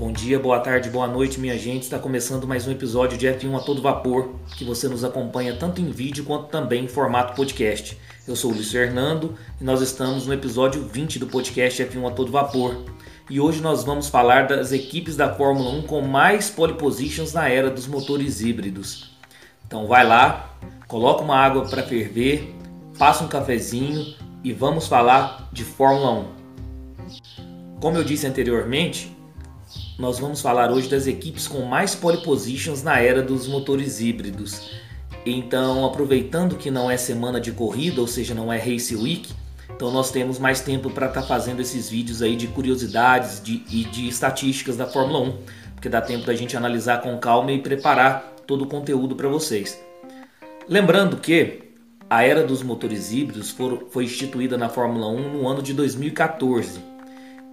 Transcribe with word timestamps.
Bom 0.00 0.10
dia, 0.10 0.38
boa 0.38 0.58
tarde, 0.58 0.88
boa 0.88 1.06
noite, 1.06 1.38
minha 1.38 1.58
gente. 1.58 1.82
Está 1.82 1.98
começando 1.98 2.48
mais 2.48 2.66
um 2.66 2.72
episódio 2.72 3.18
de 3.18 3.26
F1 3.26 3.54
a 3.54 3.60
todo 3.60 3.82
vapor, 3.82 4.30
que 4.56 4.64
você 4.64 4.88
nos 4.88 5.04
acompanha 5.04 5.54
tanto 5.54 5.78
em 5.78 5.90
vídeo 5.90 6.24
quanto 6.24 6.48
também 6.48 6.84
em 6.84 6.88
formato 6.88 7.36
podcast. 7.36 7.98
Eu 8.26 8.34
sou 8.34 8.50
o 8.50 8.54
Luiz 8.54 8.72
Fernando 8.72 9.34
e 9.60 9.64
nós 9.64 9.82
estamos 9.82 10.26
no 10.26 10.32
episódio 10.32 10.82
20 10.84 11.18
do 11.18 11.26
podcast 11.26 11.84
F1 11.84 12.08
a 12.08 12.12
todo 12.12 12.32
vapor. 12.32 12.82
E 13.28 13.38
hoje 13.38 13.60
nós 13.60 13.84
vamos 13.84 14.08
falar 14.08 14.46
das 14.46 14.72
equipes 14.72 15.16
da 15.16 15.34
Fórmula 15.34 15.70
1 15.72 15.82
com 15.82 16.00
mais 16.00 16.48
pole 16.48 16.72
positions 16.72 17.34
na 17.34 17.50
era 17.50 17.68
dos 17.68 17.86
motores 17.86 18.40
híbridos. 18.40 19.10
Então 19.66 19.86
vai 19.86 20.06
lá, 20.06 20.56
coloca 20.88 21.22
uma 21.22 21.36
água 21.36 21.68
para 21.68 21.82
ferver, 21.82 22.54
passa 22.98 23.22
um 23.22 23.28
cafezinho 23.28 24.14
e 24.42 24.50
vamos 24.50 24.86
falar 24.86 25.50
de 25.52 25.62
Fórmula 25.62 26.26
1. 27.76 27.80
Como 27.80 27.98
eu 27.98 28.04
disse 28.04 28.26
anteriormente, 28.26 29.19
nós 30.00 30.18
vamos 30.18 30.40
falar 30.40 30.72
hoje 30.72 30.88
das 30.88 31.06
equipes 31.06 31.46
com 31.46 31.60
mais 31.60 31.94
pole 31.94 32.22
positions 32.22 32.82
na 32.82 32.98
era 32.98 33.22
dos 33.22 33.46
motores 33.46 34.00
híbridos. 34.00 34.70
Então, 35.26 35.84
aproveitando 35.84 36.56
que 36.56 36.70
não 36.70 36.90
é 36.90 36.96
semana 36.96 37.38
de 37.38 37.52
corrida, 37.52 38.00
ou 38.00 38.06
seja, 38.06 38.34
não 38.34 38.50
é 38.50 38.56
Race 38.56 38.96
Week, 38.96 39.30
então 39.68 39.90
nós 39.90 40.10
temos 40.10 40.38
mais 40.38 40.62
tempo 40.62 40.88
para 40.88 41.06
estar 41.06 41.20
tá 41.20 41.26
fazendo 41.26 41.60
esses 41.60 41.90
vídeos 41.90 42.22
aí 42.22 42.34
de 42.34 42.46
curiosidades 42.46 43.42
de, 43.42 43.62
e 43.70 43.84
de 43.84 44.08
estatísticas 44.08 44.74
da 44.74 44.86
Fórmula 44.86 45.20
1, 45.20 45.38
porque 45.74 45.88
dá 45.90 46.00
tempo 46.00 46.24
da 46.24 46.34
gente 46.34 46.56
analisar 46.56 47.02
com 47.02 47.18
calma 47.18 47.52
e 47.52 47.60
preparar 47.60 48.36
todo 48.46 48.62
o 48.62 48.66
conteúdo 48.66 49.14
para 49.14 49.28
vocês. 49.28 49.78
Lembrando 50.66 51.18
que 51.18 51.74
a 52.08 52.22
era 52.22 52.42
dos 52.42 52.62
motores 52.62 53.12
híbridos 53.12 53.54
foi 53.90 54.04
instituída 54.04 54.56
na 54.56 54.70
Fórmula 54.70 55.08
1 55.08 55.32
no 55.34 55.46
ano 55.46 55.60
de 55.60 55.74
2014 55.74 56.89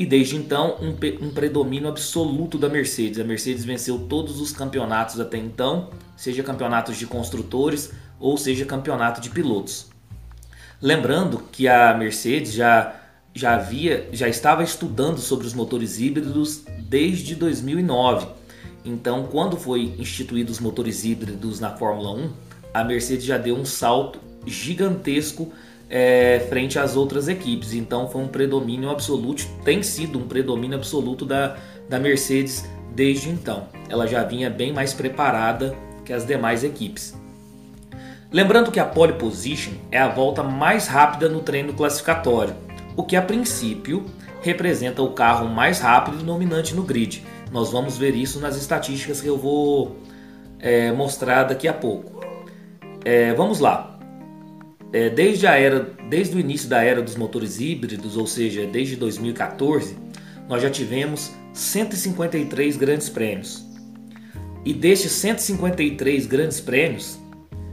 e 0.00 0.06
desde 0.06 0.34
então 0.34 0.78
um, 0.80 1.26
um, 1.26 1.30
predomínio 1.30 1.86
absoluto 1.86 2.56
da 2.56 2.70
Mercedes. 2.70 3.18
A 3.18 3.24
Mercedes 3.24 3.66
venceu 3.66 3.98
todos 3.98 4.40
os 4.40 4.50
campeonatos 4.50 5.20
até 5.20 5.36
então, 5.36 5.90
seja 6.16 6.42
campeonatos 6.42 6.96
de 6.96 7.06
construtores 7.06 7.92
ou 8.18 8.38
seja 8.38 8.64
campeonato 8.64 9.20
de 9.20 9.28
pilotos. 9.28 9.88
Lembrando 10.80 11.42
que 11.52 11.68
a 11.68 11.92
Mercedes 11.92 12.54
já 12.54 12.96
já 13.34 13.56
havia 13.56 14.08
já 14.10 14.26
estava 14.26 14.62
estudando 14.64 15.18
sobre 15.18 15.46
os 15.46 15.52
motores 15.52 16.00
híbridos 16.00 16.62
desde 16.88 17.34
2009. 17.34 18.26
Então, 18.82 19.28
quando 19.30 19.58
foi 19.58 19.94
instituídos 19.98 20.54
os 20.54 20.60
motores 20.60 21.04
híbridos 21.04 21.60
na 21.60 21.76
Fórmula 21.76 22.12
1, 22.12 22.32
a 22.72 22.82
Mercedes 22.82 23.26
já 23.26 23.36
deu 23.36 23.54
um 23.54 23.66
salto 23.66 24.18
gigantesco 24.46 25.52
é, 25.90 26.46
frente 26.48 26.78
às 26.78 26.96
outras 26.96 27.26
equipes. 27.26 27.74
Então 27.74 28.08
foi 28.08 28.22
um 28.22 28.28
predomínio 28.28 28.88
absoluto, 28.88 29.44
tem 29.64 29.82
sido 29.82 30.20
um 30.20 30.28
predomínio 30.28 30.78
absoluto 30.78 31.26
da, 31.26 31.56
da 31.88 31.98
Mercedes 31.98 32.64
desde 32.94 33.28
então. 33.28 33.66
Ela 33.88 34.06
já 34.06 34.22
vinha 34.22 34.48
bem 34.48 34.72
mais 34.72 34.94
preparada 34.94 35.74
que 36.04 36.12
as 36.12 36.24
demais 36.24 36.62
equipes. 36.62 37.18
Lembrando 38.32 38.70
que 38.70 38.78
a 38.78 38.84
pole 38.84 39.14
position 39.14 39.72
é 39.90 39.98
a 39.98 40.06
volta 40.06 40.44
mais 40.44 40.86
rápida 40.86 41.28
no 41.28 41.40
treino 41.40 41.72
classificatório, 41.72 42.54
o 42.96 43.02
que 43.02 43.16
a 43.16 43.22
princípio 43.22 44.06
representa 44.40 45.02
o 45.02 45.10
carro 45.10 45.48
mais 45.48 45.80
rápido 45.80 46.20
e 46.20 46.22
dominante 46.22 46.74
no 46.74 46.84
grid. 46.84 47.24
Nós 47.50 47.72
vamos 47.72 47.98
ver 47.98 48.14
isso 48.14 48.38
nas 48.38 48.56
estatísticas 48.56 49.20
que 49.20 49.26
eu 49.26 49.36
vou 49.36 49.96
é, 50.60 50.92
mostrar 50.92 51.42
daqui 51.42 51.66
a 51.66 51.72
pouco. 51.72 52.24
É, 53.04 53.34
vamos 53.34 53.58
lá 53.58 53.99
é, 54.92 55.08
desde 55.08 55.46
a 55.46 55.54
era, 55.54 55.88
desde 56.08 56.36
o 56.36 56.40
início 56.40 56.68
da 56.68 56.82
era 56.82 57.00
dos 57.00 57.14
motores 57.16 57.60
híbridos, 57.60 58.16
ou 58.16 58.26
seja, 58.26 58.66
desde 58.66 58.96
2014, 58.96 59.96
nós 60.48 60.60
já 60.62 60.70
tivemos 60.70 61.30
153 61.52 62.76
grandes 62.76 63.08
prêmios. 63.08 63.64
E 64.64 64.74
destes 64.74 65.12
153 65.12 66.26
grandes 66.26 66.60
prêmios, 66.60 67.20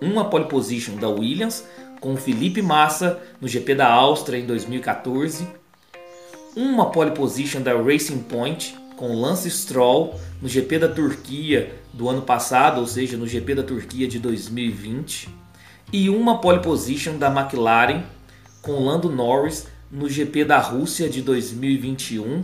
uma 0.00 0.24
pole 0.24 0.46
position 0.46 0.96
da 0.96 1.08
Williams 1.08 1.64
com 2.00 2.16
Felipe 2.16 2.60
Massa 2.60 3.20
no 3.40 3.48
GP 3.48 3.74
da 3.74 3.88
Áustria 3.88 4.38
em 4.38 4.46
2014, 4.46 5.46
uma 6.56 6.90
pole 6.90 7.12
position 7.12 7.60
da 7.60 7.74
Racing 7.74 8.20
Point 8.20 8.76
com 8.96 9.14
Lance 9.14 9.50
Stroll 9.50 10.18
no 10.40 10.48
GP 10.48 10.78
da 10.78 10.88
Turquia 10.88 11.74
do 11.92 12.08
ano 12.08 12.22
passado, 12.22 12.80
ou 12.80 12.86
seja, 12.86 13.16
no 13.16 13.26
GP 13.26 13.54
da 13.54 13.62
Turquia 13.62 14.08
de 14.08 14.18
2020, 14.18 15.28
e 15.92 16.10
uma 16.10 16.40
pole 16.40 16.60
position 16.60 17.16
da 17.16 17.28
McLaren 17.28 18.02
com 18.60 18.84
Lando 18.84 19.10
Norris 19.10 19.66
no 19.90 20.08
GP 20.08 20.44
da 20.44 20.58
Rússia 20.58 21.08
de 21.08 21.22
2021 21.22 22.42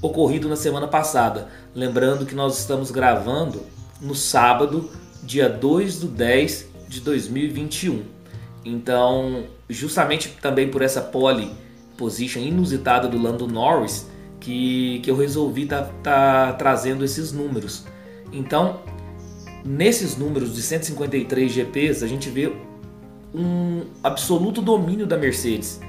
ocorrido 0.00 0.48
na 0.48 0.56
semana 0.56 0.88
passada. 0.88 1.48
Lembrando 1.74 2.26
que 2.26 2.34
nós 2.34 2.58
estamos 2.58 2.90
gravando 2.90 3.62
no 4.00 4.14
sábado, 4.14 4.90
dia 5.22 5.48
2 5.48 6.00
do 6.00 6.08
10 6.08 6.66
de 6.88 7.00
2021. 7.00 8.02
Então, 8.64 9.44
justamente 9.68 10.28
também 10.40 10.68
por 10.68 10.82
essa 10.82 11.00
pole 11.00 11.50
position 11.96 12.40
inusitada 12.40 13.08
do 13.08 13.20
Lando 13.20 13.46
Norris, 13.46 14.06
que, 14.40 15.00
que 15.02 15.10
eu 15.10 15.16
resolvi 15.16 15.66
tá, 15.66 15.88
tá 16.02 16.52
trazendo 16.54 17.04
esses 17.04 17.32
números. 17.32 17.84
Então, 18.32 18.80
nesses 19.64 20.16
números 20.16 20.54
de 20.54 20.62
153 20.62 21.52
GPs, 21.52 22.02
a 22.02 22.08
gente 22.08 22.28
vê 22.28 22.52
um 23.34 23.84
absoluto 24.02 24.60
domínio 24.60 25.06
da 25.06 25.16
Mercedes. 25.16 25.80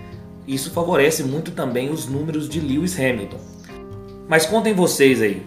Isso 0.48 0.72
favorece 0.72 1.24
muito 1.24 1.52
também 1.52 1.90
os 1.90 2.06
números 2.06 2.48
de 2.48 2.60
Lewis 2.60 2.98
Hamilton. 3.00 3.40
Mas 4.28 4.46
contem 4.46 4.74
vocês 4.74 5.22
aí. 5.22 5.44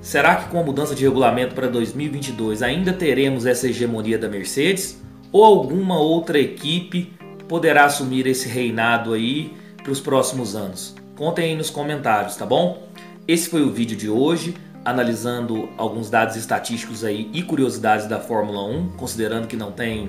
Será 0.00 0.36
que 0.36 0.48
com 0.50 0.60
a 0.60 0.62
mudança 0.62 0.94
de 0.94 1.04
regulamento 1.04 1.54
para 1.54 1.68
2022 1.68 2.62
ainda 2.62 2.92
teremos 2.92 3.44
essa 3.44 3.68
hegemonia 3.68 4.18
da 4.18 4.28
Mercedes? 4.28 5.00
Ou 5.32 5.44
alguma 5.44 5.98
outra 5.98 6.38
equipe 6.38 7.12
poderá 7.48 7.84
assumir 7.84 8.26
esse 8.26 8.48
reinado 8.48 9.12
aí 9.12 9.52
para 9.82 9.92
os 9.92 10.00
próximos 10.00 10.56
anos? 10.56 10.94
Contem 11.16 11.50
aí 11.50 11.56
nos 11.56 11.70
comentários, 11.70 12.36
tá 12.36 12.46
bom? 12.46 12.88
Esse 13.28 13.48
foi 13.48 13.62
o 13.62 13.70
vídeo 13.70 13.96
de 13.96 14.08
hoje, 14.08 14.54
analisando 14.84 15.68
alguns 15.76 16.08
dados 16.08 16.34
estatísticos 16.34 17.04
aí 17.04 17.30
e 17.32 17.42
curiosidades 17.42 18.06
da 18.06 18.18
Fórmula 18.18 18.64
1, 18.64 18.92
considerando 18.96 19.46
que 19.46 19.56
não 19.56 19.70
tem 19.70 20.08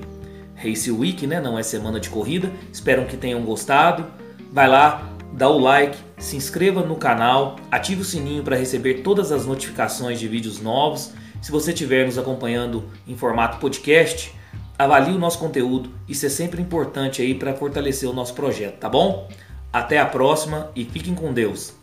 Race 0.56 0.90
Week, 0.90 1.28
né? 1.28 1.42
Não 1.42 1.60
é 1.60 1.64
semana 1.64 2.00
de 2.00 2.10
corrida. 2.10 2.50
Espero 2.72 3.06
que 3.06 3.18
tenham 3.18 3.42
gostado. 3.42 4.06
Vai 4.52 4.68
lá, 4.68 5.11
dá 5.34 5.50
o 5.50 5.60
like, 5.60 5.98
se 6.18 6.36
inscreva 6.36 6.82
no 6.82 6.96
canal, 6.96 7.56
ative 7.72 8.02
o 8.02 8.06
sininho 8.06 8.44
para 8.44 8.56
receber 8.56 9.02
todas 9.02 9.32
as 9.32 9.46
notificações 9.46 10.20
de 10.20 10.28
vídeos 10.28 10.62
novos. 10.62 11.14
Se 11.42 11.52
você 11.52 11.72
estiver 11.72 12.06
nos 12.06 12.18
acompanhando 12.18 12.84
em 13.08 13.16
formato 13.16 13.58
podcast, 13.58 14.34
avalie 14.78 15.14
o 15.14 15.20
nosso 15.20 15.40
conteúdo, 15.40 15.92
isso 16.08 16.26
é 16.26 16.30
sempre 16.30 16.62
importante 16.62 17.22
aí 17.22 17.34
para 17.34 17.54
fortalecer 17.54 18.10
o 18.10 18.14
nosso 18.14 18.34
projeto, 18.34 18.80
tá 18.80 18.90
bom? 18.90 19.30
Até 19.72 20.00
a 20.00 20.06
próxima 20.06 20.70
e 20.76 20.86
fiquem 20.86 21.16
com 21.16 21.34
Deus. 21.34 21.81